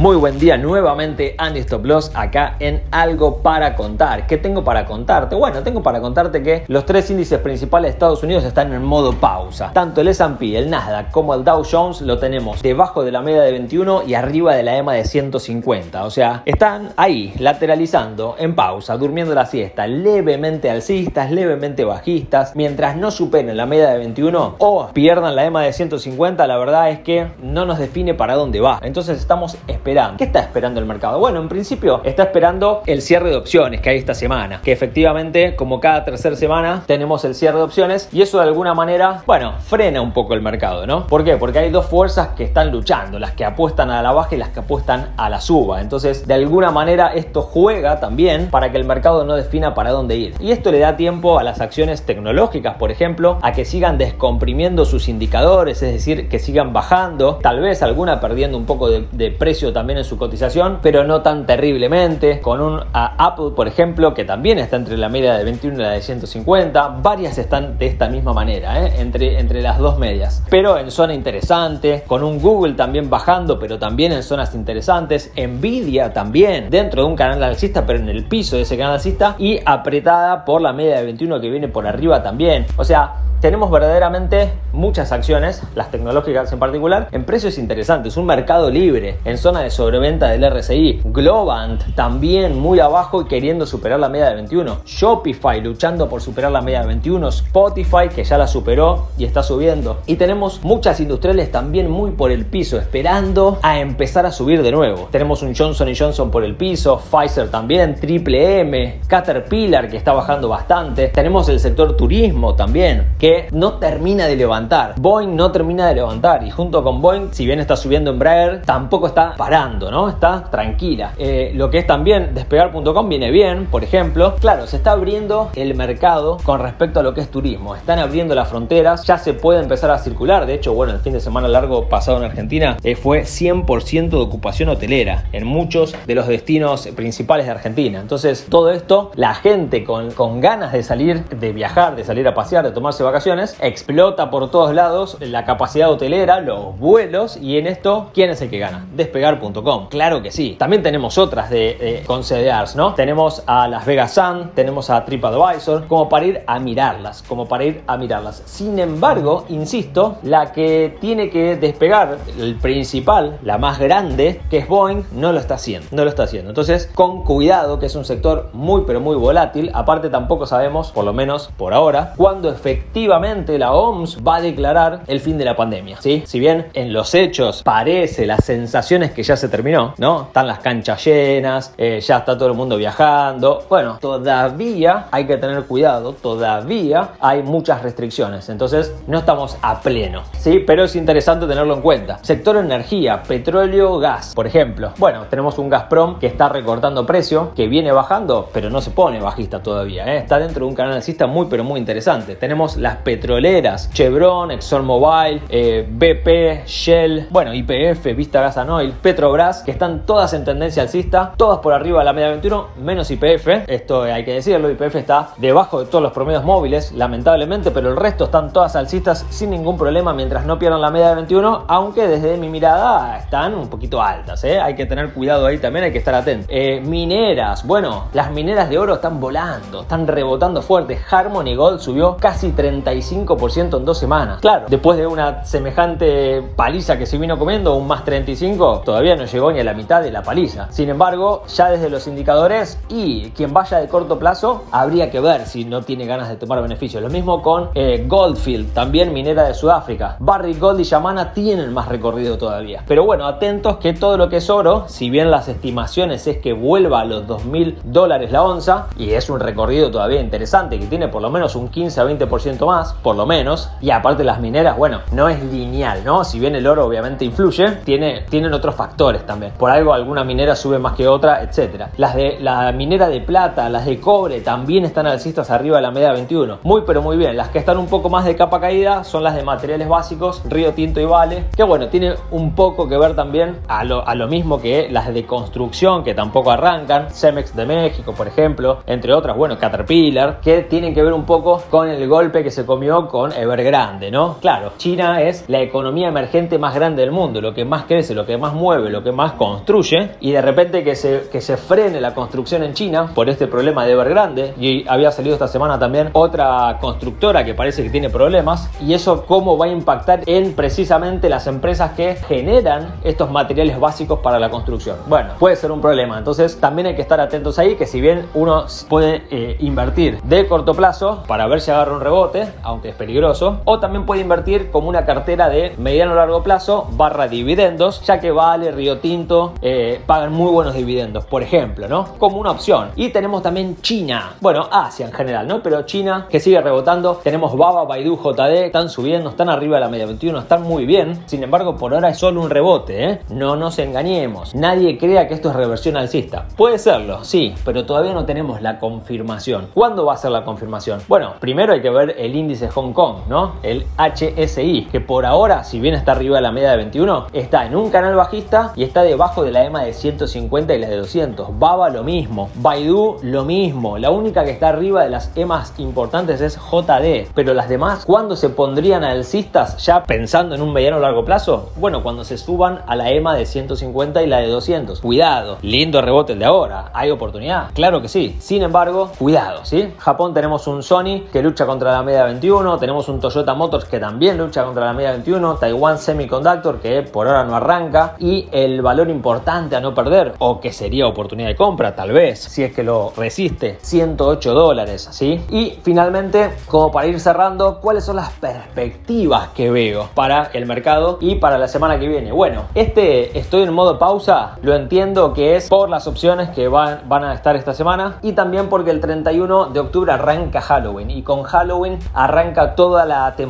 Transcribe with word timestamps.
Muy 0.00 0.16
buen 0.16 0.38
día 0.38 0.56
nuevamente, 0.56 1.34
Andy 1.36 1.60
Stop 1.60 1.84
Loss, 1.84 2.12
acá 2.14 2.56
en 2.58 2.82
Algo 2.90 3.42
para 3.42 3.76
Contar. 3.76 4.26
¿Qué 4.26 4.38
tengo 4.38 4.64
para 4.64 4.86
contarte? 4.86 5.36
Bueno, 5.36 5.62
tengo 5.62 5.82
para 5.82 6.00
contarte 6.00 6.42
que 6.42 6.64
los 6.68 6.86
tres 6.86 7.10
índices 7.10 7.38
principales 7.40 7.90
de 7.90 7.92
Estados 7.96 8.22
Unidos 8.22 8.44
están 8.44 8.72
en 8.72 8.82
modo 8.82 9.12
pausa. 9.12 9.72
Tanto 9.74 10.00
el 10.00 10.08
S&P, 10.08 10.56
el 10.56 10.70
Nasdaq 10.70 11.10
como 11.10 11.34
el 11.34 11.44
Dow 11.44 11.64
Jones 11.70 12.00
lo 12.00 12.18
tenemos 12.18 12.62
debajo 12.62 13.04
de 13.04 13.12
la 13.12 13.20
media 13.20 13.42
de 13.42 13.52
21 13.52 14.04
y 14.06 14.14
arriba 14.14 14.54
de 14.54 14.62
la 14.62 14.78
EMA 14.78 14.94
de 14.94 15.04
150. 15.04 16.02
O 16.06 16.10
sea, 16.10 16.44
están 16.46 16.94
ahí, 16.96 17.34
lateralizando, 17.38 18.36
en 18.38 18.54
pausa, 18.54 18.96
durmiendo 18.96 19.34
la 19.34 19.44
siesta, 19.44 19.86
levemente 19.86 20.70
alcistas, 20.70 21.30
levemente 21.30 21.84
bajistas. 21.84 22.56
Mientras 22.56 22.96
no 22.96 23.10
superen 23.10 23.54
la 23.54 23.66
media 23.66 23.90
de 23.90 23.98
21 23.98 24.54
o 24.60 24.88
pierdan 24.94 25.36
la 25.36 25.44
EMA 25.44 25.60
de 25.60 25.74
150, 25.74 26.46
la 26.46 26.56
verdad 26.56 26.88
es 26.88 27.00
que 27.00 27.26
no 27.42 27.66
nos 27.66 27.78
define 27.78 28.14
para 28.14 28.34
dónde 28.34 28.60
va. 28.60 28.80
Entonces 28.82 29.18
estamos 29.18 29.58
esperando 29.66 29.89
¿Qué 30.16 30.24
está 30.24 30.38
esperando 30.38 30.78
el 30.78 30.86
mercado? 30.86 31.18
Bueno, 31.18 31.40
en 31.40 31.48
principio 31.48 32.00
está 32.04 32.22
esperando 32.22 32.82
el 32.86 33.02
cierre 33.02 33.30
de 33.30 33.36
opciones 33.36 33.80
que 33.80 33.90
hay 33.90 33.98
esta 33.98 34.14
semana, 34.14 34.60
que 34.62 34.70
efectivamente, 34.70 35.56
como 35.56 35.80
cada 35.80 36.04
tercera 36.04 36.36
semana, 36.36 36.84
tenemos 36.86 37.24
el 37.24 37.34
cierre 37.34 37.58
de 37.58 37.64
opciones 37.64 38.08
y 38.12 38.22
eso 38.22 38.38
de 38.38 38.44
alguna 38.44 38.72
manera, 38.72 39.24
bueno, 39.26 39.54
frena 39.58 40.00
un 40.00 40.12
poco 40.12 40.34
el 40.34 40.42
mercado, 40.42 40.86
¿no? 40.86 41.08
¿Por 41.08 41.24
qué? 41.24 41.36
Porque 41.36 41.58
hay 41.58 41.70
dos 41.70 41.86
fuerzas 41.86 42.28
que 42.36 42.44
están 42.44 42.70
luchando, 42.70 43.18
las 43.18 43.32
que 43.32 43.44
apuestan 43.44 43.90
a 43.90 44.00
la 44.00 44.12
baja 44.12 44.36
y 44.36 44.38
las 44.38 44.50
que 44.50 44.60
apuestan 44.60 45.08
a 45.16 45.28
la 45.28 45.40
suba. 45.40 45.80
Entonces, 45.80 46.24
de 46.24 46.34
alguna 46.34 46.70
manera, 46.70 47.08
esto 47.08 47.42
juega 47.42 47.98
también 47.98 48.48
para 48.48 48.70
que 48.70 48.78
el 48.78 48.84
mercado 48.84 49.24
no 49.24 49.34
defina 49.34 49.74
para 49.74 49.90
dónde 49.90 50.16
ir. 50.16 50.34
Y 50.38 50.52
esto 50.52 50.70
le 50.70 50.78
da 50.78 50.96
tiempo 50.96 51.40
a 51.40 51.42
las 51.42 51.60
acciones 51.60 52.02
tecnológicas, 52.02 52.76
por 52.76 52.92
ejemplo, 52.92 53.38
a 53.42 53.50
que 53.50 53.64
sigan 53.64 53.98
descomprimiendo 53.98 54.84
sus 54.84 55.08
indicadores, 55.08 55.82
es 55.82 55.92
decir, 55.92 56.28
que 56.28 56.38
sigan 56.38 56.72
bajando, 56.72 57.40
tal 57.42 57.58
vez 57.58 57.82
alguna 57.82 58.20
perdiendo 58.20 58.56
un 58.56 58.66
poco 58.66 58.88
de, 58.88 59.06
de 59.10 59.32
precio 59.32 59.72
también 59.72 59.79
en 59.88 60.04
su 60.04 60.18
cotización, 60.18 60.78
pero 60.82 61.04
no 61.04 61.22
tan 61.22 61.46
terriblemente. 61.46 62.40
Con 62.40 62.60
un 62.60 62.80
Apple, 62.92 63.52
por 63.56 63.66
ejemplo, 63.66 64.14
que 64.14 64.24
también 64.24 64.58
está 64.58 64.76
entre 64.76 64.96
la 64.96 65.08
media 65.08 65.36
de 65.36 65.44
21 65.44 65.76
y 65.76 65.82
la 65.82 65.90
de 65.92 66.02
150. 66.02 66.98
Varias 67.02 67.38
están 67.38 67.78
de 67.78 67.86
esta 67.86 68.08
misma 68.08 68.32
manera, 68.32 68.84
¿eh? 68.84 68.94
entre, 68.98 69.38
entre 69.40 69.62
las 69.62 69.78
dos 69.78 69.98
medias. 69.98 70.42
Pero 70.50 70.78
en 70.78 70.90
zona 70.90 71.14
interesante, 71.14 72.04
con 72.06 72.22
un 72.22 72.40
Google 72.40 72.74
también 72.74 73.08
bajando, 73.08 73.58
pero 73.58 73.78
también 73.78 74.12
en 74.12 74.22
zonas 74.22 74.54
interesantes. 74.54 75.32
Nvidia 75.36 76.12
también 76.12 76.70
dentro 76.70 77.02
de 77.02 77.08
un 77.08 77.16
canal 77.16 77.42
alcista, 77.42 77.86
pero 77.86 77.98
en 77.98 78.08
el 78.08 78.24
piso 78.24 78.56
de 78.56 78.62
ese 78.62 78.76
canal 78.76 78.94
alcista. 78.94 79.34
Y 79.38 79.58
apretada 79.64 80.44
por 80.44 80.60
la 80.60 80.72
media 80.72 80.98
de 80.98 81.04
21 81.04 81.40
que 81.40 81.48
viene 81.48 81.68
por 81.68 81.86
arriba 81.86 82.22
también. 82.22 82.66
O 82.76 82.84
sea, 82.84 83.14
tenemos 83.40 83.70
verdaderamente 83.70 84.52
muchas 84.72 85.12
acciones, 85.12 85.62
las 85.74 85.90
tecnológicas 85.90 86.52
en 86.52 86.58
particular, 86.58 87.08
en 87.12 87.24
precios 87.24 87.58
interesantes. 87.58 88.16
Un 88.16 88.26
mercado 88.26 88.70
libre 88.70 89.18
en 89.24 89.38
zona 89.38 89.60
de 89.60 89.70
sobreventa 89.70 90.28
del 90.28 90.48
RSI. 90.50 91.02
Globant 91.04 91.94
también 91.94 92.58
muy 92.58 92.80
abajo 92.80 93.22
y 93.22 93.24
queriendo 93.26 93.66
superar 93.66 94.00
la 94.00 94.08
media 94.08 94.28
de 94.28 94.34
21. 94.36 94.80
Shopify 94.84 95.60
luchando 95.60 96.08
por 96.08 96.22
superar 96.22 96.52
la 96.52 96.60
media 96.60 96.80
de 96.80 96.86
21. 96.86 97.28
Spotify 97.28 98.08
que 98.14 98.24
ya 98.24 98.38
la 98.38 98.46
superó 98.46 99.08
y 99.18 99.24
está 99.24 99.42
subiendo. 99.42 99.98
Y 100.06 100.16
tenemos 100.16 100.62
muchas 100.62 101.00
industriales 101.00 101.50
también 101.50 101.90
muy 101.90 102.12
por 102.12 102.30
el 102.30 102.46
piso, 102.46 102.78
esperando 102.78 103.58
a 103.62 103.80
empezar 103.80 104.26
a 104.26 104.32
subir 104.32 104.62
de 104.62 104.72
nuevo. 104.72 105.08
Tenemos 105.10 105.42
un 105.42 105.54
Johnson 105.54 105.88
Johnson 105.98 106.30
por 106.30 106.44
el 106.44 106.54
piso, 106.54 106.98
Pfizer 106.98 107.50
también, 107.50 107.94
Triple 107.94 108.60
M, 108.60 109.00
Caterpillar 109.06 109.88
que 109.88 109.96
está 109.96 110.12
bajando 110.12 110.48
bastante. 110.48 111.08
Tenemos 111.08 111.48
el 111.48 111.60
sector 111.60 111.96
turismo 111.96 112.54
también, 112.54 113.14
que 113.18 113.48
no 113.52 113.74
termina 113.74 114.26
de 114.26 114.36
levantar. 114.36 114.59
Boeing 114.96 115.34
no 115.34 115.50
termina 115.50 115.88
de 115.88 115.94
levantar 115.94 116.44
y 116.44 116.50
junto 116.50 116.82
con 116.82 117.00
Boeing, 117.00 117.28
si 117.32 117.46
bien 117.46 117.60
está 117.60 117.76
subiendo 117.76 118.10
Embraer, 118.10 118.62
tampoco 118.62 119.06
está 119.06 119.34
parando, 119.36 119.90
¿no? 119.90 120.08
Está 120.08 120.44
tranquila. 120.50 121.12
Eh, 121.18 121.52
lo 121.54 121.70
que 121.70 121.78
es 121.78 121.86
también 121.86 122.34
despegar.com 122.34 123.08
viene 123.08 123.30
bien, 123.30 123.66
por 123.66 123.84
ejemplo. 123.84 124.36
Claro, 124.40 124.66
se 124.66 124.76
está 124.76 124.92
abriendo 124.92 125.50
el 125.54 125.74
mercado 125.74 126.38
con 126.42 126.60
respecto 126.60 127.00
a 127.00 127.02
lo 127.02 127.14
que 127.14 127.20
es 127.20 127.30
turismo. 127.30 127.74
Están 127.74 127.98
abriendo 127.98 128.34
las 128.34 128.48
fronteras, 128.48 129.04
ya 129.04 129.18
se 129.18 129.34
puede 129.34 129.60
empezar 129.60 129.90
a 129.90 129.98
circular. 129.98 130.46
De 130.46 130.54
hecho, 130.54 130.74
bueno, 130.74 130.92
el 130.92 131.00
fin 131.00 131.12
de 131.12 131.20
semana 131.20 131.48
largo 131.48 131.88
pasado 131.88 132.18
en 132.18 132.24
Argentina 132.24 132.76
eh, 132.82 132.96
fue 132.96 133.22
100% 133.22 134.10
de 134.10 134.16
ocupación 134.16 134.68
hotelera 134.68 135.24
en 135.32 135.46
muchos 135.46 135.94
de 136.06 136.14
los 136.14 136.26
destinos 136.26 136.86
principales 136.94 137.46
de 137.46 137.52
Argentina. 137.52 138.00
Entonces, 138.00 138.46
todo 138.48 138.70
esto, 138.70 139.10
la 139.14 139.34
gente 139.34 139.84
con, 139.84 140.10
con 140.12 140.40
ganas 140.40 140.72
de 140.72 140.82
salir, 140.82 141.24
de 141.24 141.52
viajar, 141.52 141.96
de 141.96 142.04
salir 142.04 142.26
a 142.28 142.34
pasear, 142.34 142.64
de 142.64 142.72
tomarse 142.72 143.02
vacaciones, 143.02 143.56
explota 143.60 144.30
por 144.30 144.49
todos 144.50 144.74
lados 144.74 145.16
la 145.20 145.44
capacidad 145.44 145.90
hotelera, 145.90 146.40
los 146.40 146.78
vuelos 146.78 147.36
y 147.36 147.58
en 147.58 147.66
esto, 147.66 148.10
¿quién 148.14 148.30
es 148.30 148.40
el 148.42 148.50
que 148.50 148.58
gana? 148.58 148.86
Despegar.com, 148.94 149.88
claro 149.88 150.22
que 150.22 150.30
sí. 150.30 150.56
También 150.58 150.82
tenemos 150.82 151.18
otras 151.18 151.50
de, 151.50 152.04
CDRs, 152.06 152.76
¿no? 152.76 152.94
Tenemos 152.94 153.42
a 153.46 153.68
Las 153.68 153.86
Vegas 153.86 154.14
Sun, 154.14 154.50
tenemos 154.54 154.90
a 154.90 155.04
TripAdvisor, 155.04 155.86
como 155.86 156.08
para 156.08 156.26
ir 156.26 156.42
a 156.46 156.58
mirarlas, 156.58 157.22
como 157.26 157.46
para 157.46 157.64
ir 157.64 157.82
a 157.86 157.96
mirarlas. 157.96 158.42
Sin 158.46 158.78
embargo, 158.78 159.44
insisto, 159.48 160.16
la 160.22 160.52
que 160.52 160.96
tiene 161.00 161.30
que 161.30 161.56
despegar, 161.56 162.18
el 162.38 162.56
principal, 162.56 163.38
la 163.42 163.58
más 163.58 163.78
grande, 163.78 164.40
que 164.50 164.58
es 164.58 164.68
Boeing, 164.68 165.04
no 165.12 165.32
lo 165.32 165.38
está 165.38 165.54
haciendo, 165.54 165.88
no 165.92 166.04
lo 166.04 166.10
está 166.10 166.24
haciendo. 166.24 166.50
Entonces, 166.50 166.90
con 166.94 167.24
cuidado, 167.24 167.78
que 167.78 167.86
es 167.86 167.94
un 167.94 168.04
sector 168.04 168.50
muy 168.52 168.82
pero 168.86 169.00
muy 169.00 169.16
volátil, 169.16 169.70
aparte 169.74 170.10
tampoco 170.10 170.46
sabemos, 170.46 170.90
por 170.90 171.04
lo 171.04 171.12
menos 171.12 171.50
por 171.56 171.72
ahora, 171.72 172.14
cuándo 172.16 172.50
efectivamente 172.50 173.58
la 173.58 173.72
OMS 173.72 174.18
va 174.26 174.36
a 174.36 174.39
declarar 174.40 175.02
el 175.06 175.20
fin 175.20 175.38
de 175.38 175.44
la 175.44 175.56
pandemia. 175.56 175.98
¿sí? 176.00 176.22
Si 176.26 176.38
bien 176.38 176.66
en 176.74 176.92
los 176.92 177.14
hechos 177.14 177.62
parece, 177.62 178.26
las 178.26 178.44
sensaciones 178.44 179.12
que 179.12 179.22
ya 179.22 179.36
se 179.36 179.48
terminó, 179.48 179.94
¿no? 179.98 180.22
Están 180.22 180.46
las 180.46 180.60
canchas 180.60 181.04
llenas, 181.04 181.74
eh, 181.78 182.00
ya 182.00 182.18
está 182.18 182.36
todo 182.36 182.48
el 182.48 182.54
mundo 182.54 182.76
viajando. 182.76 183.64
Bueno, 183.68 183.98
todavía 184.00 185.06
hay 185.10 185.26
que 185.26 185.36
tener 185.36 185.64
cuidado, 185.64 186.12
todavía 186.12 187.10
hay 187.20 187.42
muchas 187.42 187.82
restricciones. 187.82 188.48
Entonces, 188.48 188.94
no 189.06 189.18
estamos 189.18 189.56
a 189.62 189.80
pleno, 189.80 190.22
¿sí? 190.38 190.62
Pero 190.66 190.84
es 190.84 190.96
interesante 190.96 191.46
tenerlo 191.46 191.74
en 191.74 191.82
cuenta. 191.82 192.18
Sector 192.22 192.56
energía, 192.56 193.22
petróleo, 193.22 193.98
gas, 193.98 194.34
por 194.34 194.46
ejemplo. 194.46 194.92
Bueno, 194.98 195.26
tenemos 195.28 195.58
un 195.58 195.68
Gazprom 195.68 196.18
que 196.18 196.26
está 196.26 196.48
recortando 196.48 197.06
precio, 197.06 197.52
que 197.54 197.68
viene 197.68 197.92
bajando, 197.92 198.48
pero 198.52 198.70
no 198.70 198.80
se 198.80 198.90
pone 198.90 199.20
bajista 199.20 199.62
todavía. 199.62 200.06
¿eh? 200.06 200.18
Está 200.18 200.38
dentro 200.38 200.64
de 200.64 200.70
un 200.70 200.74
canal 200.74 200.94
alcista 200.94 201.26
muy, 201.26 201.46
pero 201.48 201.64
muy 201.64 201.80
interesante. 201.80 202.36
Tenemos 202.36 202.76
las 202.76 202.96
petroleras, 202.96 203.90
Chevron, 203.92 204.29
ExxonMobil, 204.50 205.42
eh, 205.48 205.86
BP, 205.88 206.66
Shell, 206.66 207.28
bueno, 207.30 207.54
IPF, 207.54 208.14
Vista 208.16 208.40
Gas 208.40 208.58
Petrobras, 209.02 209.62
que 209.62 209.70
están 209.70 210.06
todas 210.06 210.32
en 210.34 210.44
tendencia 210.44 210.82
alcista, 210.82 211.32
todas 211.36 211.60
por 211.60 211.72
arriba 211.72 212.00
de 212.00 212.04
la 212.04 212.12
media 212.12 212.30
21, 212.30 212.68
menos 212.82 213.10
IPF. 213.10 213.68
Esto 213.68 214.02
hay 214.02 214.24
que 214.24 214.34
decirlo, 214.34 214.70
IPF 214.70 214.96
está 214.96 215.28
debajo 215.36 215.80
de 215.80 215.86
todos 215.86 216.02
los 216.02 216.12
promedios 216.12 216.44
móviles, 216.44 216.92
lamentablemente, 216.92 217.70
pero 217.70 217.90
el 217.90 217.96
resto 217.96 218.24
están 218.24 218.52
todas 218.52 218.74
alcistas 218.76 219.24
sin 219.30 219.50
ningún 219.50 219.78
problema 219.78 220.12
mientras 220.12 220.44
no 220.44 220.58
pierdan 220.58 220.80
la 220.80 220.90
media 220.90 221.10
de 221.10 221.14
21, 221.16 221.64
aunque 221.68 222.08
desde 222.08 222.36
mi 222.36 222.48
mirada 222.48 223.18
están 223.18 223.54
un 223.54 223.68
poquito 223.68 224.02
altas, 224.02 224.42
¿eh? 224.44 224.60
hay 224.60 224.74
que 224.74 224.86
tener 224.86 225.12
cuidado 225.12 225.46
ahí 225.46 225.58
también, 225.58 225.84
hay 225.84 225.92
que 225.92 225.98
estar 225.98 226.14
atento. 226.14 226.46
Eh, 226.48 226.80
mineras, 226.80 227.66
bueno, 227.66 228.08
las 228.14 228.30
mineras 228.30 228.68
de 228.68 228.78
oro 228.78 228.94
están 228.94 229.20
volando, 229.20 229.82
están 229.82 230.06
rebotando 230.06 230.62
fuerte. 230.62 230.98
Harmony 231.10 231.54
Gold 231.54 231.80
subió 231.80 232.16
casi 232.16 232.50
30 232.52 232.80
35% 232.80 233.76
en 233.76 233.84
dos 233.84 233.98
semanas. 233.98 234.19
Claro, 234.40 234.66
después 234.68 234.98
de 234.98 235.06
una 235.06 235.44
semejante 235.44 236.42
paliza 236.56 236.98
que 236.98 237.06
se 237.06 237.18
vino 237.18 237.38
comiendo, 237.38 237.74
un 237.74 237.86
más 237.86 238.04
35, 238.04 238.82
todavía 238.84 239.16
no 239.16 239.24
llegó 239.24 239.52
ni 239.52 239.60
a 239.60 239.64
la 239.64 239.74
mitad 239.74 240.02
de 240.02 240.10
la 240.10 240.22
paliza. 240.22 240.70
Sin 240.70 240.88
embargo, 240.88 241.44
ya 241.46 241.70
desde 241.70 241.90
los 241.90 242.06
indicadores 242.06 242.78
y 242.88 243.30
quien 243.30 243.52
vaya 243.52 243.78
de 243.78 243.88
corto 243.88 244.18
plazo, 244.18 244.64
habría 244.72 245.10
que 245.10 245.20
ver 245.20 245.46
si 245.46 245.64
no 245.64 245.82
tiene 245.82 246.06
ganas 246.06 246.28
de 246.28 246.36
tomar 246.36 246.62
beneficio. 246.62 247.00
Lo 247.00 247.08
mismo 247.08 247.42
con 247.42 247.70
eh, 247.74 248.04
Goldfield, 248.06 248.72
también 248.72 249.12
minera 249.12 249.44
de 249.44 249.54
Sudáfrica. 249.54 250.16
Barrick 250.18 250.58
Gold 250.58 250.80
y 250.80 250.84
Yamana 250.84 251.32
tienen 251.32 251.72
más 251.72 251.88
recorrido 251.88 252.38
todavía. 252.38 252.82
Pero 252.86 253.04
bueno, 253.04 253.26
atentos 253.26 253.78
que 253.78 253.92
todo 253.92 254.16
lo 254.16 254.28
que 254.28 254.38
es 254.38 254.50
oro, 254.50 254.84
si 254.88 255.10
bien 255.10 255.30
las 255.30 255.48
estimaciones 255.48 256.26
es 256.26 256.38
que 256.38 256.52
vuelva 256.52 257.00
a 257.00 257.04
los 257.04 257.26
2.000 257.26 257.76
dólares 257.84 258.32
la 258.32 258.42
onza, 258.42 258.86
y 258.96 259.10
es 259.10 259.30
un 259.30 259.40
recorrido 259.40 259.90
todavía 259.90 260.20
interesante, 260.20 260.78
que 260.78 260.86
tiene 260.86 261.08
por 261.08 261.22
lo 261.22 261.30
menos 261.30 261.54
un 261.56 261.68
15 261.68 262.00
a 262.00 262.04
20% 262.04 262.66
más, 262.66 262.94
por 262.94 263.16
lo 263.16 263.26
menos. 263.26 263.70
Y 263.80 263.90
aparte 264.00 264.24
las 264.24 264.40
mineras, 264.40 264.76
bueno, 264.76 265.00
no 265.12 265.28
es 265.28 265.42
lineal, 265.44 266.04
¿no? 266.04 266.24
Si 266.24 266.40
bien 266.40 266.54
el 266.56 266.66
oro 266.66 266.86
obviamente 266.86 267.24
influye, 267.24 267.70
tiene, 267.84 268.24
tienen 268.28 268.52
otros 268.52 268.74
factores 268.74 269.24
también. 269.26 269.52
Por 269.58 269.70
algo 269.70 269.92
alguna 269.92 270.24
minera 270.24 270.56
sube 270.56 270.78
más 270.78 270.94
que 270.94 271.06
otra, 271.06 271.42
etcétera. 271.42 271.90
Las 271.96 272.14
de 272.14 272.38
la 272.40 272.72
minera 272.72 273.08
de 273.08 273.20
plata, 273.20 273.68
las 273.68 273.84
de 273.84 274.00
cobre 274.00 274.40
también 274.40 274.84
están 274.84 275.06
alcistas 275.06 275.50
arriba 275.50 275.76
de 275.76 275.82
la 275.82 275.90
media 275.90 276.12
21. 276.12 276.60
Muy 276.62 276.82
pero 276.86 277.02
muy 277.02 277.16
bien. 277.16 277.36
Las 277.36 277.48
que 277.50 277.58
están 277.58 277.76
un 277.76 277.86
poco 277.86 278.08
más 278.08 278.24
de 278.24 278.34
capa 278.34 278.60
caída 278.60 279.04
son 279.04 279.22
las 279.22 279.34
de 279.34 279.42
materiales 279.42 279.88
básicos, 279.88 280.42
Río 280.48 280.72
Tinto 280.72 281.00
y 281.00 281.04
Vale, 281.04 281.44
que 281.54 281.62
bueno, 281.62 281.88
tiene 281.88 282.14
un 282.30 282.54
poco 282.54 282.88
que 282.88 282.96
ver 282.96 283.14
también 283.14 283.58
a 283.68 283.84
lo, 283.84 284.06
a 284.06 284.14
lo 284.14 284.28
mismo 284.28 284.60
que 284.60 284.88
las 284.90 285.12
de 285.12 285.26
construcción 285.26 286.02
que 286.02 286.14
tampoco 286.14 286.50
arrancan, 286.50 287.10
Cemex 287.10 287.54
de 287.54 287.66
México, 287.66 288.14
por 288.16 288.26
ejemplo, 288.26 288.78
entre 288.86 289.12
otras, 289.12 289.36
bueno, 289.36 289.58
Caterpillar, 289.58 290.40
que 290.40 290.62
tienen 290.62 290.94
que 290.94 291.02
ver 291.02 291.12
un 291.12 291.24
poco 291.24 291.62
con 291.70 291.88
el 291.88 292.08
golpe 292.08 292.42
que 292.42 292.50
se 292.50 292.64
comió 292.64 293.08
con 293.08 293.32
Evergrande, 293.32 293.89
¿no? 293.98 294.36
Claro, 294.40 294.72
China 294.76 295.20
es 295.22 295.44
la 295.48 295.60
economía 295.60 296.08
emergente 296.08 296.58
más 296.58 296.74
grande 296.74 297.02
del 297.02 297.10
mundo, 297.10 297.40
lo 297.40 297.54
que 297.54 297.64
más 297.64 297.84
crece, 297.84 298.14
lo 298.14 298.24
que 298.24 298.38
más 298.38 298.54
mueve, 298.54 298.90
lo 298.90 299.02
que 299.02 299.12
más 299.12 299.32
construye, 299.32 300.12
y 300.20 300.30
de 300.30 300.40
repente 300.40 300.84
que 300.84 300.94
se, 300.94 301.28
que 301.30 301.40
se 301.40 301.56
frene 301.56 302.00
la 302.00 302.14
construcción 302.14 302.62
en 302.62 302.74
China 302.74 303.10
por 303.14 303.28
este 303.28 303.46
problema 303.46 303.84
de 303.84 303.92
Evergrande, 303.92 304.54
y 304.60 304.86
había 304.88 305.10
salido 305.10 305.34
esta 305.34 305.48
semana 305.48 305.78
también 305.78 306.10
otra 306.12 306.78
constructora 306.80 307.44
que 307.44 307.54
parece 307.54 307.82
que 307.82 307.90
tiene 307.90 308.10
problemas, 308.10 308.70
y 308.80 308.94
eso 308.94 309.26
cómo 309.26 309.58
va 309.58 309.66
a 309.66 309.70
impactar 309.70 310.20
en 310.26 310.54
precisamente 310.54 311.28
las 311.28 311.46
empresas 311.46 311.92
que 311.92 312.14
generan 312.14 312.94
estos 313.02 313.30
materiales 313.30 313.80
básicos 313.80 314.20
para 314.20 314.38
la 314.38 314.50
construcción. 314.50 314.96
Bueno, 315.08 315.30
puede 315.38 315.56
ser 315.56 315.72
un 315.72 315.80
problema, 315.80 316.18
entonces 316.18 316.60
también 316.60 316.86
hay 316.86 316.94
que 316.94 317.02
estar 317.02 317.20
atentos 317.20 317.58
ahí, 317.58 317.74
que 317.74 317.86
si 317.86 318.00
bien 318.00 318.26
uno 318.34 318.66
puede 318.88 319.24
eh, 319.30 319.56
invertir 319.60 320.20
de 320.22 320.46
corto 320.46 320.74
plazo 320.74 321.24
para 321.26 321.46
ver 321.46 321.60
si 321.60 321.70
agarra 321.70 321.94
un 321.94 322.00
rebote, 322.00 322.48
aunque 322.62 322.90
es 322.90 322.94
peligroso, 322.94 323.60
o 323.64 323.79
también 323.80 324.06
puede 324.06 324.20
invertir 324.20 324.70
como 324.70 324.88
una 324.88 325.04
cartera 325.04 325.48
de 325.48 325.74
mediano 325.78 326.12
o 326.12 326.14
largo 326.14 326.42
plazo 326.42 326.88
barra 326.92 327.28
dividendos, 327.28 328.02
ya 328.02 328.20
que 328.20 328.30
Vale, 328.30 328.70
Río 328.70 328.98
Tinto 328.98 329.54
eh, 329.62 330.00
pagan 330.06 330.32
muy 330.32 330.50
buenos 330.50 330.74
dividendos, 330.74 331.24
por 331.24 331.42
ejemplo, 331.42 331.88
¿no? 331.88 332.04
Como 332.18 332.38
una 332.38 332.50
opción. 332.50 332.90
Y 332.96 333.10
tenemos 333.10 333.42
también 333.42 333.76
China, 333.80 334.34
bueno, 334.40 334.68
Asia 334.70 335.06
en 335.06 335.12
general, 335.12 335.48
¿no? 335.48 335.62
Pero 335.62 335.82
China 335.82 336.26
que 336.28 336.40
sigue 336.40 336.60
rebotando, 336.60 337.20
tenemos 337.22 337.56
Baba, 337.56 337.84
Baidu, 337.84 338.16
JD, 338.16 338.66
están 338.66 338.88
subiendo, 338.88 339.30
están 339.30 339.48
arriba 339.48 339.76
de 339.76 339.80
la 339.80 339.88
media 339.88 340.06
21, 340.06 340.38
están 340.38 340.62
muy 340.62 340.86
bien, 340.86 341.22
sin 341.26 341.42
embargo 341.42 341.76
por 341.76 341.94
ahora 341.94 342.10
es 342.10 342.18
solo 342.18 342.40
un 342.40 342.50
rebote, 342.50 343.04
¿eh? 343.04 343.20
No 343.30 343.56
nos 343.56 343.78
engañemos, 343.78 344.54
nadie 344.54 344.98
crea 344.98 345.26
que 345.26 345.34
esto 345.34 345.50
es 345.50 345.56
reversión 345.56 345.96
alcista. 345.96 346.46
Puede 346.56 346.78
serlo, 346.78 347.24
sí, 347.24 347.54
pero 347.64 347.84
todavía 347.84 348.12
no 348.12 348.24
tenemos 348.24 348.60
la 348.62 348.78
confirmación. 348.78 349.68
¿Cuándo 349.74 350.04
va 350.04 350.14
a 350.14 350.16
ser 350.16 350.30
la 350.30 350.44
confirmación? 350.44 351.00
Bueno, 351.08 351.34
primero 351.40 351.72
hay 351.72 351.80
que 351.80 351.90
ver 351.90 352.14
el 352.18 352.34
índice 352.34 352.68
Hong 352.68 352.92
Kong, 352.92 353.16
¿no? 353.28 353.54
El 353.70 353.86
HSI, 353.98 354.88
que 354.90 355.00
por 355.00 355.24
ahora, 355.24 355.62
si 355.62 355.78
bien 355.78 355.94
está 355.94 356.10
arriba 356.10 356.38
de 356.38 356.42
la 356.42 356.50
media 356.50 356.72
de 356.72 356.78
21, 356.78 357.28
está 357.32 357.66
en 357.66 357.76
un 357.76 357.88
canal 357.90 358.16
bajista 358.16 358.72
y 358.74 358.82
está 358.82 359.02
debajo 359.02 359.44
de 359.44 359.52
la 359.52 359.64
EMA 359.64 359.84
de 359.84 359.92
150 359.92 360.74
y 360.74 360.78
la 360.80 360.88
de 360.88 360.96
200. 360.96 361.56
Baba 361.56 361.88
lo 361.88 362.02
mismo, 362.02 362.50
Baidu 362.56 363.18
lo 363.22 363.44
mismo. 363.44 363.96
La 363.96 364.10
única 364.10 364.44
que 364.44 364.50
está 364.50 364.70
arriba 364.70 365.04
de 365.04 365.10
las 365.10 365.30
EMAs 365.36 365.78
importantes 365.78 366.40
es 366.40 366.56
JD, 366.56 367.30
pero 367.32 367.54
las 367.54 367.68
demás, 367.68 368.04
¿cuándo 368.04 368.34
se 368.34 368.48
pondrían 368.48 369.04
alcistas 369.04 369.78
ya 369.86 370.02
pensando 370.02 370.56
en 370.56 370.62
un 370.62 370.72
mediano 370.72 370.98
largo 370.98 371.24
plazo? 371.24 371.70
Bueno, 371.76 372.02
cuando 372.02 372.24
se 372.24 372.38
suban 372.38 372.80
a 372.88 372.96
la 372.96 373.10
EMA 373.10 373.36
de 373.36 373.46
150 373.46 374.20
y 374.20 374.26
la 374.26 374.38
de 374.38 374.48
200. 374.48 375.00
Cuidado, 375.00 375.58
lindo 375.62 376.02
rebote 376.02 376.32
el 376.32 376.40
de 376.40 376.46
ahora. 376.46 376.90
¿Hay 376.92 377.12
oportunidad? 377.12 377.70
Claro 377.72 378.02
que 378.02 378.08
sí. 378.08 378.34
Sin 378.40 378.62
embargo, 378.62 379.12
cuidado, 379.16 379.60
¿sí? 379.64 379.94
Japón 379.98 380.34
tenemos 380.34 380.66
un 380.66 380.82
Sony 380.82 381.20
que 381.32 381.40
lucha 381.40 381.66
contra 381.66 381.92
la 381.92 382.02
media 382.02 382.24
21, 382.24 382.76
tenemos 382.78 383.08
un 383.08 383.20
Toyota 383.20 383.59
Motors 383.60 383.84
que 383.84 384.00
también 384.00 384.38
lucha 384.38 384.64
contra 384.64 384.86
la 384.86 384.94
media 384.94 385.10
21, 385.10 385.56
Taiwan 385.56 385.98
Semiconductor 385.98 386.80
que 386.80 387.02
por 387.02 387.26
ahora 387.26 387.44
no 387.44 387.56
arranca 387.56 388.14
y 388.18 388.48
el 388.52 388.80
valor 388.80 389.10
importante 389.10 389.76
a 389.76 389.82
no 389.82 389.92
perder 389.92 390.32
o 390.38 390.60
que 390.60 390.72
sería 390.72 391.06
oportunidad 391.06 391.48
de 391.48 391.56
compra 391.56 391.94
tal 391.94 392.10
vez 392.12 392.40
si 392.40 392.62
es 392.62 392.72
que 392.72 392.82
lo 392.82 393.12
resiste 393.14 393.76
108 393.82 394.54
dólares 394.54 395.10
¿sí? 395.12 395.44
y 395.50 395.78
finalmente 395.82 396.52
como 396.68 396.90
para 396.90 397.06
ir 397.06 397.20
cerrando 397.20 397.80
cuáles 397.80 398.06
son 398.06 398.16
las 398.16 398.30
perspectivas 398.30 399.48
que 399.48 399.70
veo 399.70 400.08
para 400.14 400.48
el 400.54 400.64
mercado 400.64 401.18
y 401.20 401.34
para 401.34 401.58
la 401.58 401.68
semana 401.68 401.98
que 401.98 402.08
viene 402.08 402.32
bueno 402.32 402.62
este 402.74 403.38
estoy 403.38 403.64
en 403.64 403.74
modo 403.74 403.98
pausa 403.98 404.56
lo 404.62 404.74
entiendo 404.74 405.34
que 405.34 405.56
es 405.56 405.68
por 405.68 405.90
las 405.90 406.06
opciones 406.06 406.48
que 406.48 406.66
van, 406.66 407.02
van 407.10 407.24
a 407.24 407.34
estar 407.34 407.56
esta 407.56 407.74
semana 407.74 408.20
y 408.22 408.32
también 408.32 408.70
porque 408.70 408.90
el 408.90 409.02
31 409.02 409.66
de 409.66 409.80
octubre 409.80 410.12
arranca 410.12 410.62
Halloween 410.62 411.10
y 411.10 411.22
con 411.22 411.42
Halloween 411.42 411.98
arranca 412.14 412.74
toda 412.74 413.04
la 413.04 413.36
temporada 413.36 413.49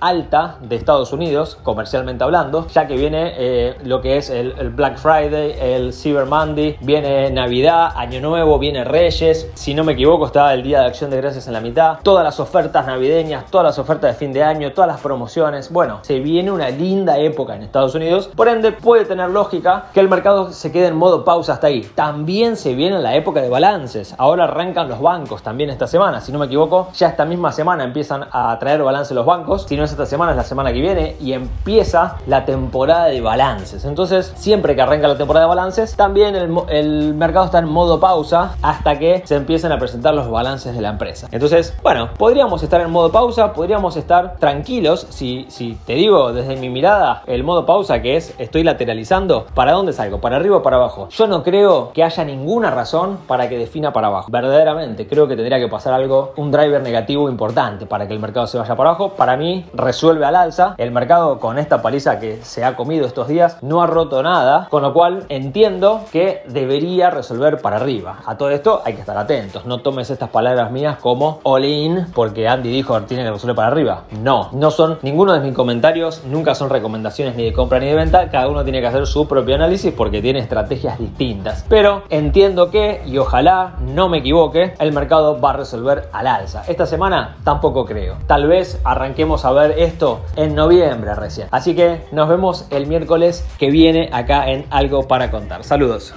alta 0.00 0.56
de 0.60 0.76
Estados 0.76 1.12
Unidos, 1.12 1.58
comercialmente 1.62 2.24
hablando, 2.24 2.66
ya 2.68 2.86
que 2.86 2.96
viene 2.96 3.32
eh, 3.36 3.76
lo 3.84 4.00
que 4.00 4.16
es 4.16 4.30
el, 4.30 4.54
el, 4.58 4.70
Black 4.70 4.98
Friday, 4.98 5.54
el 5.60 5.92
Cyber 5.92 6.26
Monday, 6.26 6.76
viene 6.80 7.30
Navidad, 7.30 7.92
Año 7.96 8.20
Nuevo, 8.20 8.58
viene 8.58 8.84
Reyes, 8.84 9.50
si 9.54 9.74
no 9.74 9.84
me 9.84 9.92
equivoco 9.92 10.26
está 10.26 10.52
el 10.54 10.62
Día 10.62 10.80
de 10.80 10.86
Acción 10.86 11.10
de 11.10 11.16
Gracias 11.18 11.46
en 11.46 11.52
la 11.52 11.60
mitad, 11.60 11.98
todas 12.02 12.24
las 12.24 12.40
ofertas 12.40 12.86
navideñas, 12.86 13.46
todas 13.50 13.64
las 13.64 13.78
ofertas 13.78 14.12
de 14.12 14.18
fin 14.18 14.32
de 14.32 14.42
año, 14.42 14.72
todas 14.72 14.88
las 14.88 15.00
promociones, 15.00 15.72
bueno, 15.72 16.00
se 16.02 16.20
viene 16.20 16.50
una 16.50 16.70
linda 16.70 17.18
época 17.18 17.56
en 17.56 17.62
Estados 17.62 17.94
Unidos, 17.94 18.30
por 18.34 18.48
ende 18.48 18.72
puede 18.72 19.04
tener 19.04 19.30
lógica 19.30 19.86
que 19.92 20.00
el 20.00 20.08
mercado 20.08 20.52
se 20.52 20.72
quede 20.72 20.88
en 20.88 20.96
modo 20.96 21.24
pausa 21.24 21.54
hasta 21.54 21.66
ahí. 21.66 21.82
También 21.94 22.56
se 22.56 22.74
viene 22.74 22.98
la 22.98 23.14
época 23.14 23.40
de 23.40 23.48
balances, 23.48 24.14
ahora 24.18 24.44
arrancan 24.44 24.88
los 24.88 25.00
bancos 25.00 25.42
también 25.42 25.70
esta 25.70 25.86
semana, 25.86 26.20
si 26.20 26.32
no 26.32 26.38
me 26.38 26.46
equivoco, 26.46 26.88
ya 26.94 27.08
esta 27.08 27.24
misma 27.24 27.52
semana 27.52 27.84
empiezan 27.84 28.26
a 28.30 28.58
traer 28.58 28.82
balance 28.82 29.14
los 29.14 29.21
bancos, 29.26 29.64
si 29.68 29.76
no 29.76 29.84
es 29.84 29.90
esta 29.90 30.06
semana 30.06 30.32
es 30.32 30.36
la 30.36 30.44
semana 30.44 30.72
que 30.72 30.80
viene 30.80 31.16
y 31.20 31.32
empieza 31.32 32.16
la 32.26 32.44
temporada 32.44 33.06
de 33.06 33.20
balances. 33.20 33.84
Entonces, 33.84 34.32
siempre 34.36 34.74
que 34.74 34.82
arranca 34.82 35.08
la 35.08 35.16
temporada 35.16 35.46
de 35.46 35.48
balances, 35.48 35.96
también 35.96 36.34
el, 36.36 37.14
mercado 37.14 37.46
está 37.46 37.58
en 37.58 37.68
modo 37.68 38.00
pausa 38.00 38.56
hasta 38.62 38.98
que 38.98 39.22
se 39.24 39.36
empiecen 39.36 39.72
a 39.72 39.78
presentar 39.78 40.14
los 40.14 40.30
balances 40.30 40.74
de 40.74 40.80
la 40.80 40.90
empresa. 40.90 41.28
Entonces, 41.30 41.74
bueno, 41.82 42.10
podríamos 42.18 42.62
estar 42.62 42.80
en 42.80 42.90
modo 42.90 43.10
pausa, 43.10 43.52
podríamos 43.52 43.96
estar 43.96 44.36
tranquilos, 44.38 45.06
si, 45.10 45.46
si 45.48 45.78
te 45.86 45.94
digo 45.94 46.32
desde 46.32 46.56
mi 46.56 46.68
mirada, 46.68 47.22
el 47.26 47.44
modo 47.44 47.66
pausa 47.66 48.02
que 48.02 48.16
es 48.16 48.34
estoy 48.38 48.62
lateralizando, 48.62 49.46
¿para 49.54 49.72
dónde 49.72 49.92
salgo? 49.92 50.20
¿Para 50.20 50.36
arriba 50.36 50.58
o 50.58 50.62
para 50.62 50.76
abajo? 50.76 51.08
Yo 51.10 51.26
no 51.26 51.42
creo 51.42 51.92
que 51.92 52.02
haya 52.02 52.24
ninguna 52.24 52.70
razón 52.70 53.18
para 53.26 53.48
que 53.48 53.58
defina 53.58 53.92
para 53.92 54.08
abajo. 54.08 54.28
Verdaderamente, 54.30 55.06
creo 55.06 55.28
que 55.28 55.36
tendría 55.36 55.58
que 55.58 55.68
pasar 55.68 55.94
algo, 55.94 56.32
un 56.36 56.50
driver 56.50 56.82
negativo 56.82 57.28
importante 57.28 57.86
para 57.86 58.06
que 58.06 58.14
el 58.14 58.20
mercado 58.20 58.46
se 58.46 58.58
vaya 58.58 58.74
para 58.76 58.90
abajo. 58.90 59.11
Para 59.16 59.36
mí, 59.36 59.66
resuelve 59.74 60.24
al 60.24 60.36
alza. 60.36 60.74
El 60.78 60.90
mercado 60.90 61.38
con 61.38 61.58
esta 61.58 61.82
paliza 61.82 62.18
que 62.18 62.42
se 62.42 62.64
ha 62.64 62.76
comido 62.76 63.06
estos 63.06 63.28
días 63.28 63.58
no 63.62 63.82
ha 63.82 63.86
roto 63.86 64.22
nada, 64.22 64.68
con 64.70 64.82
lo 64.82 64.92
cual 64.92 65.24
entiendo 65.28 66.02
que 66.10 66.42
debería 66.48 67.10
resolver 67.10 67.60
para 67.60 67.76
arriba. 67.76 68.18
A 68.26 68.36
todo 68.36 68.50
esto 68.50 68.82
hay 68.84 68.94
que 68.94 69.00
estar 69.00 69.16
atentos. 69.16 69.66
No 69.66 69.78
tomes 69.78 70.10
estas 70.10 70.30
palabras 70.30 70.70
mías 70.70 70.98
como 70.98 71.40
all 71.42 71.64
in 71.64 72.06
porque 72.14 72.48
Andy 72.48 72.70
dijo 72.70 73.00
tiene 73.02 73.24
que 73.24 73.30
resolver 73.30 73.56
para 73.56 73.68
arriba. 73.68 74.04
No, 74.20 74.50
no 74.52 74.70
son 74.70 74.98
ninguno 75.02 75.32
de 75.32 75.40
mis 75.40 75.54
comentarios, 75.54 76.24
nunca 76.24 76.54
son 76.54 76.70
recomendaciones 76.70 77.36
ni 77.36 77.44
de 77.44 77.52
compra 77.52 77.78
ni 77.78 77.86
de 77.86 77.94
venta. 77.94 78.30
Cada 78.30 78.48
uno 78.48 78.64
tiene 78.64 78.80
que 78.80 78.86
hacer 78.86 79.06
su 79.06 79.26
propio 79.26 79.54
análisis 79.54 79.92
porque 79.92 80.20
tiene 80.20 80.40
estrategias 80.40 80.98
distintas. 80.98 81.64
Pero 81.68 82.02
entiendo 82.10 82.70
que, 82.70 83.02
y 83.06 83.18
ojalá 83.18 83.74
no 83.80 84.08
me 84.08 84.18
equivoque, 84.18 84.74
el 84.78 84.92
mercado 84.92 85.40
va 85.40 85.50
a 85.50 85.54
resolver 85.54 86.08
al 86.12 86.26
alza. 86.26 86.62
Esta 86.66 86.86
semana 86.86 87.36
tampoco 87.44 87.84
creo. 87.84 88.16
Tal 88.26 88.46
vez 88.46 88.80
arranquemos 88.92 89.44
a 89.44 89.52
ver 89.52 89.78
esto 89.78 90.24
en 90.36 90.54
noviembre 90.54 91.14
recién. 91.14 91.48
Así 91.50 91.74
que 91.74 92.02
nos 92.12 92.28
vemos 92.28 92.66
el 92.70 92.86
miércoles 92.86 93.44
que 93.58 93.70
viene 93.70 94.10
acá 94.12 94.50
en 94.50 94.66
Algo 94.70 95.08
para 95.08 95.30
Contar. 95.30 95.64
Saludos. 95.64 96.14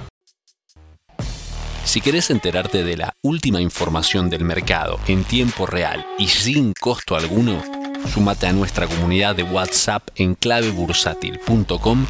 Si 1.84 2.00
querés 2.00 2.30
enterarte 2.30 2.84
de 2.84 2.96
la 2.96 3.12
última 3.22 3.60
información 3.60 4.28
del 4.28 4.44
mercado 4.44 4.98
en 5.06 5.24
tiempo 5.24 5.66
real 5.66 6.04
y 6.18 6.26
sin 6.26 6.72
costo 6.78 7.16
alguno, 7.16 7.62
sumate 8.12 8.46
a 8.48 8.52
nuestra 8.52 8.86
comunidad 8.86 9.34
de 9.36 9.44
WhatsApp 9.44 10.02
en 10.16 10.34
clavebursátil.com 10.34 12.06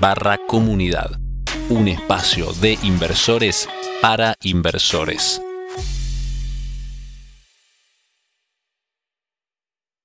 barra 0.00 0.38
comunidad, 0.48 1.10
un 1.68 1.88
espacio 1.88 2.52
de 2.54 2.78
inversores 2.82 3.68
para 4.00 4.34
inversores. 4.42 5.42